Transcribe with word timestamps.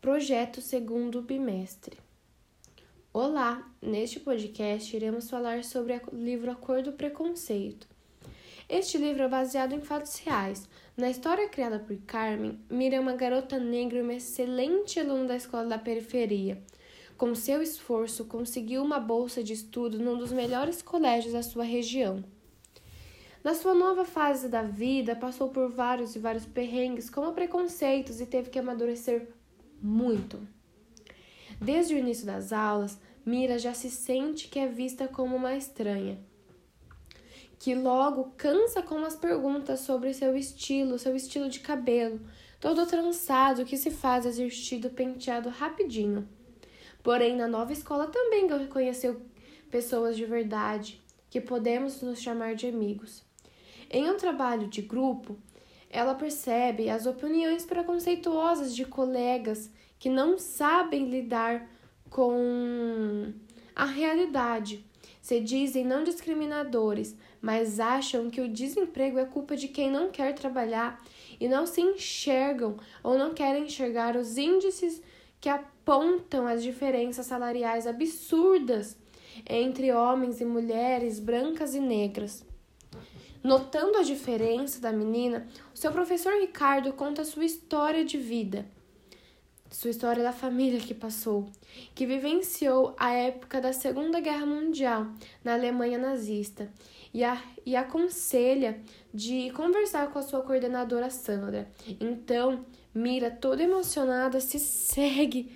Projeto 0.00 0.62
Segundo 0.62 1.20
Bimestre. 1.20 1.98
Olá! 3.12 3.70
Neste 3.82 4.18
podcast 4.18 4.96
iremos 4.96 5.28
falar 5.28 5.62
sobre 5.62 5.92
o 5.92 6.16
livro 6.16 6.50
A 6.50 6.54
Cor 6.54 6.80
do 6.80 6.92
Preconceito. 6.92 7.86
Este 8.66 8.96
livro 8.96 9.24
é 9.24 9.28
baseado 9.28 9.74
em 9.74 9.82
fatos 9.82 10.16
reais. 10.16 10.66
Na 10.96 11.10
história 11.10 11.50
criada 11.50 11.78
por 11.78 11.94
Carmen, 12.06 12.58
Mira 12.70 12.96
é 12.96 13.00
uma 13.00 13.12
garota 13.12 13.58
negra 13.58 13.98
e 13.98 14.02
uma 14.02 14.14
excelente 14.14 14.98
aluna 14.98 15.26
da 15.26 15.36
escola 15.36 15.66
da 15.66 15.76
periferia. 15.76 16.62
Com 17.18 17.34
seu 17.34 17.60
esforço, 17.60 18.24
conseguiu 18.24 18.82
uma 18.82 18.98
bolsa 18.98 19.44
de 19.44 19.52
estudo 19.52 19.98
num 19.98 20.16
dos 20.16 20.32
melhores 20.32 20.80
colégios 20.80 21.34
da 21.34 21.42
sua 21.42 21.64
região. 21.64 22.24
Na 23.44 23.52
sua 23.54 23.74
nova 23.74 24.06
fase 24.06 24.48
da 24.48 24.62
vida, 24.62 25.14
passou 25.14 25.50
por 25.50 25.68
vários 25.68 26.16
e 26.16 26.18
vários 26.18 26.46
perrengues, 26.46 27.10
como 27.10 27.34
preconceitos, 27.34 28.18
e 28.18 28.24
teve 28.24 28.48
que 28.48 28.58
amadurecer 28.58 29.28
muito. 29.82 30.38
Desde 31.60 31.94
o 31.94 31.98
início 31.98 32.26
das 32.26 32.52
aulas, 32.52 32.98
Mira 33.24 33.58
já 33.58 33.74
se 33.74 33.90
sente 33.90 34.48
que 34.48 34.58
é 34.58 34.66
vista 34.66 35.06
como 35.06 35.36
uma 35.36 35.54
estranha, 35.54 36.18
que 37.58 37.74
logo 37.74 38.32
cansa 38.36 38.82
com 38.82 38.96
as 39.04 39.14
perguntas 39.14 39.80
sobre 39.80 40.14
seu 40.14 40.34
estilo, 40.34 40.98
seu 40.98 41.14
estilo 41.14 41.48
de 41.50 41.60
cabelo, 41.60 42.18
todo 42.58 42.86
trançado 42.86 43.66
que 43.66 43.76
se 43.76 43.90
faz 43.90 44.24
exercido 44.24 44.88
penteado 44.88 45.50
rapidinho. 45.50 46.26
Porém, 47.02 47.36
na 47.36 47.46
nova 47.46 47.72
escola 47.72 48.06
também 48.06 48.46
reconheceu 48.48 49.20
pessoas 49.70 50.16
de 50.16 50.24
verdade, 50.24 51.00
que 51.28 51.40
podemos 51.40 52.00
nos 52.00 52.20
chamar 52.20 52.54
de 52.54 52.66
amigos. 52.66 53.22
Em 53.90 54.10
um 54.10 54.16
trabalho 54.16 54.66
de 54.66 54.82
grupo, 54.82 55.36
ela 55.90 56.14
percebe 56.14 56.88
as 56.88 57.04
opiniões 57.04 57.66
preconceituosas 57.66 58.74
de 58.74 58.84
colegas 58.84 59.70
que 59.98 60.08
não 60.08 60.38
sabem 60.38 61.10
lidar 61.10 61.68
com 62.08 63.32
a 63.74 63.84
realidade. 63.84 64.86
Se 65.20 65.40
dizem 65.40 65.84
não 65.84 66.04
discriminadores, 66.04 67.16
mas 67.42 67.80
acham 67.80 68.30
que 68.30 68.40
o 68.40 68.48
desemprego 68.48 69.18
é 69.18 69.24
culpa 69.24 69.56
de 69.56 69.68
quem 69.68 69.90
não 69.90 70.10
quer 70.10 70.34
trabalhar 70.34 71.02
e 71.38 71.48
não 71.48 71.66
se 71.66 71.80
enxergam 71.80 72.76
ou 73.02 73.18
não 73.18 73.34
querem 73.34 73.64
enxergar 73.64 74.16
os 74.16 74.38
índices 74.38 75.02
que 75.40 75.48
apontam 75.48 76.46
as 76.46 76.62
diferenças 76.62 77.26
salariais 77.26 77.86
absurdas 77.86 78.96
entre 79.48 79.92
homens 79.92 80.40
e 80.40 80.44
mulheres 80.44 81.18
brancas 81.18 81.74
e 81.74 81.80
negras. 81.80 82.44
Notando 83.42 83.98
a 83.98 84.02
diferença 84.02 84.80
da 84.80 84.92
menina, 84.92 85.46
o 85.74 85.78
seu 85.78 85.90
professor 85.92 86.32
Ricardo 86.34 86.92
conta 86.92 87.24
sua 87.24 87.44
história 87.44 88.04
de 88.04 88.18
vida, 88.18 88.66
sua 89.70 89.90
história 89.90 90.22
da 90.22 90.32
família 90.32 90.80
que 90.80 90.94
passou, 90.94 91.48
que 91.94 92.04
vivenciou 92.06 92.94
a 92.98 93.12
época 93.12 93.60
da 93.60 93.72
Segunda 93.72 94.20
Guerra 94.20 94.44
Mundial 94.44 95.06
na 95.42 95.54
Alemanha 95.54 95.98
nazista 95.98 96.70
e, 97.14 97.24
a, 97.24 97.42
e 97.64 97.76
aconselha 97.76 98.80
de 99.12 99.50
conversar 99.52 100.10
com 100.10 100.18
a 100.18 100.22
sua 100.22 100.42
coordenadora 100.42 101.08
Sandra. 101.08 101.70
Então, 102.00 102.64
Mira, 102.94 103.30
toda 103.30 103.62
emocionada, 103.62 104.40
se 104.40 104.58
segue 104.58 105.52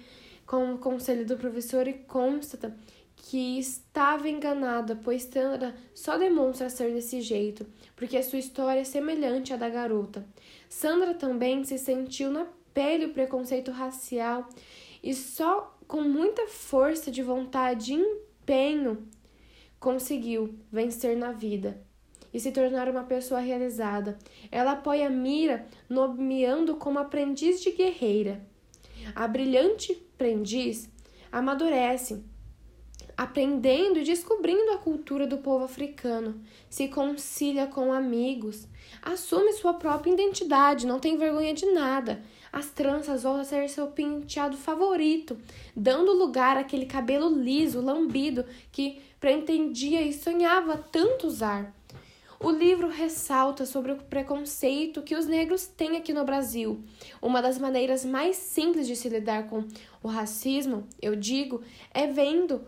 com 0.47 0.75
o 0.75 0.79
conselho 0.79 1.27
do 1.27 1.37
professor 1.37 1.89
e 1.89 1.95
constata 1.95 2.77
que 3.27 3.59
estava 3.59 4.29
enganada, 4.29 5.01
pois 5.03 5.23
Sandra 5.23 5.75
só 5.95 6.19
demonstra 6.19 6.69
ser 6.69 6.93
desse 6.93 7.23
jeito, 7.23 7.67
porque 7.97 8.23
sua 8.23 8.39
história 8.39 8.81
é 8.81 8.85
semelhante 8.85 9.51
à 9.51 9.57
da 9.57 9.71
garota. 9.71 10.27
Sandra 10.69 11.15
também 11.15 11.65
se 11.65 11.79
sentiu 11.79 12.31
na 12.31 12.47
pele 12.75 13.07
o 13.07 13.15
preconceito 13.15 13.71
racial 13.71 14.47
e 15.03 15.15
só 15.15 15.75
com 15.89 16.03
muita 16.03 16.49
força 16.49 17.11
de 17.11 17.23
vontade 17.23 17.95
e 17.95 17.97
empenho 17.97 19.09
conseguiu 19.81 20.59
vencer 20.71 21.17
na 21.17 21.33
vida 21.33 21.81
e 22.33 22.39
se 22.39 22.53
tornar 22.53 22.91
uma 22.91 23.05
pessoa 23.05 23.41
realizada. 23.41 24.19
Ela 24.53 24.73
apoia 24.73 25.09
Mira, 25.09 25.67
nomeando 25.89 26.77
como 26.77 26.99
aprendiz 26.99 27.63
de 27.63 27.71
guerreira. 27.71 28.45
A 29.15 29.27
brilhante 29.27 29.93
aprendiz 30.15 30.91
amadurece 31.33 32.23
aprendendo 33.17 33.99
e 33.99 34.05
descobrindo 34.05 34.73
a 34.73 34.79
cultura 34.79 35.27
do 35.27 35.39
povo 35.39 35.65
africano, 35.65 36.41
se 36.69 36.89
concilia 36.89 37.67
com 37.67 37.93
amigos, 37.93 38.67
assume 39.03 39.53
sua 39.53 39.75
própria 39.75 40.13
identidade, 40.13 40.87
não 40.87 40.99
tem 40.99 41.17
vergonha 41.17 41.55
de 41.55 41.67
nada. 41.67 42.23
As 42.53 42.71
tranças 42.71 43.23
voltam 43.23 43.43
a 43.43 43.45
ser 43.45 43.69
seu 43.69 43.89
penteado 43.89 44.57
favorito, 44.57 45.37
dando 45.75 46.13
lugar 46.13 46.57
àquele 46.57 46.87
cabelo 46.87 47.29
liso, 47.29 47.81
lambido 47.81 48.45
que 48.71 49.01
pretendia 49.19 50.03
e 50.03 50.13
sonhava 50.13 50.77
tanto 50.77 51.27
usar. 51.27 51.75
O 52.45 52.51
livro 52.51 52.89
ressalta 52.89 53.65
sobre 53.65 53.93
o 53.93 53.97
preconceito 53.97 55.01
que 55.01 55.15
os 55.15 55.25
negros 55.25 55.67
têm 55.67 55.97
aqui 55.97 56.13
no 56.13 56.25
Brasil. 56.25 56.85
Uma 57.23 57.41
das 57.41 57.59
maneiras 57.59 58.05
mais 58.05 58.37
simples 58.37 58.87
de 58.87 58.95
se 58.95 59.09
lidar 59.09 59.49
com 59.49 59.65
o 60.03 60.09
racismo, 60.09 60.87
eu 61.01 61.17
digo, 61.17 61.63
é 61.91 62.07
vendo 62.07 62.61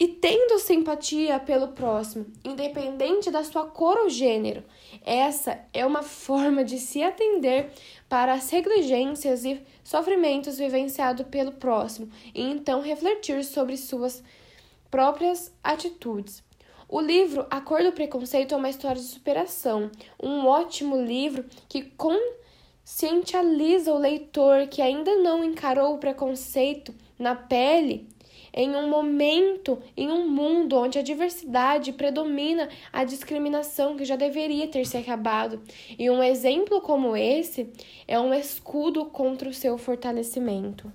e 0.00 0.08
tendo 0.08 0.58
simpatia 0.58 1.38
pelo 1.38 1.68
próximo, 1.68 2.24
independente 2.42 3.30
da 3.30 3.44
sua 3.44 3.66
cor 3.66 3.98
ou 3.98 4.08
gênero. 4.08 4.64
Essa 5.04 5.60
é 5.74 5.84
uma 5.84 6.02
forma 6.02 6.64
de 6.64 6.78
se 6.78 7.02
atender 7.02 7.70
para 8.08 8.32
as 8.32 8.50
negligências 8.50 9.44
e 9.44 9.60
sofrimentos 9.84 10.56
vivenciados 10.56 11.26
pelo 11.26 11.52
próximo 11.52 12.08
e 12.34 12.40
então 12.42 12.80
refletir 12.80 13.44
sobre 13.44 13.76
suas 13.76 14.24
próprias 14.90 15.52
atitudes. 15.62 16.42
O 16.88 16.98
livro 16.98 17.46
A 17.50 17.60
Cor 17.60 17.82
do 17.82 17.92
Preconceito 17.92 18.54
é 18.54 18.56
uma 18.56 18.70
história 18.70 19.00
de 19.00 19.06
superação, 19.06 19.90
um 20.20 20.46
ótimo 20.46 20.96
livro 20.96 21.44
que 21.68 21.92
conscientiza 22.86 23.92
o 23.92 23.98
leitor 23.98 24.66
que 24.66 24.80
ainda 24.80 25.14
não 25.16 25.44
encarou 25.44 25.94
o 25.94 25.98
preconceito 25.98 26.94
na 27.18 27.34
pele 27.34 28.08
em 28.52 28.74
um 28.74 28.88
momento, 28.88 29.78
em 29.96 30.10
um 30.10 30.28
mundo 30.28 30.76
onde 30.76 30.98
a 30.98 31.02
diversidade 31.02 31.92
predomina 31.92 32.68
a 32.92 33.04
discriminação 33.04 33.96
que 33.96 34.04
já 34.04 34.16
deveria 34.16 34.68
ter 34.68 34.84
se 34.86 34.96
acabado. 34.96 35.60
E 35.98 36.10
um 36.10 36.22
exemplo 36.22 36.80
como 36.80 37.16
esse 37.16 37.70
é 38.06 38.18
um 38.18 38.34
escudo 38.34 39.06
contra 39.06 39.48
o 39.48 39.54
seu 39.54 39.78
fortalecimento. 39.78 40.92